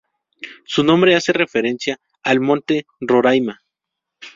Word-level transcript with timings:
Su 0.65 0.83
nombre 0.83 1.13
hace 1.15 1.31
referencia 1.31 1.99
al 2.23 2.39
monte 2.39 2.87
Roraima. 2.99 3.61